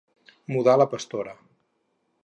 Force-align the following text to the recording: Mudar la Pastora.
Mudar 0.53 0.75
la 0.83 0.87
Pastora. 0.95 1.37